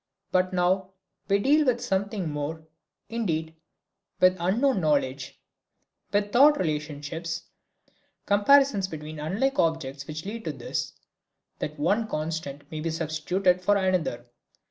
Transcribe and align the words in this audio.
But 0.31 0.51
now 0.51 0.93
we 1.27 1.37
deal 1.37 1.63
with 1.63 1.79
something 1.79 2.27
more; 2.31 2.63
indeed, 3.07 3.55
with 4.19 4.35
unknown 4.39 4.81
knowledge, 4.81 5.39
with 6.11 6.31
thought 6.31 6.57
relationships, 6.57 7.43
comparisons 8.25 8.87
between 8.87 9.19
unlike 9.19 9.59
objects 9.59 10.07
which 10.07 10.25
lead 10.25 10.43
to 10.45 10.53
this, 10.53 10.93
that 11.59 11.77
one 11.77 12.07
constant 12.07 12.63
may 12.71 12.79
be 12.79 12.89
substituted 12.89 13.61
for 13.61 13.77
another. 13.77 14.25